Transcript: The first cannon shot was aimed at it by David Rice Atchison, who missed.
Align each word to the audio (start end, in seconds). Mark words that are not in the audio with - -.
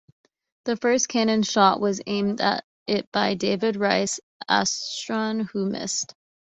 The 0.63 0.77
first 0.77 1.07
cannon 1.09 1.43
shot 1.43 1.79
was 1.79 2.01
aimed 2.07 2.41
at 2.41 2.63
it 2.87 3.11
by 3.11 3.35
David 3.35 3.75
Rice 3.75 4.19
Atchison, 4.49 5.41
who 5.53 5.67
missed. 5.69 6.15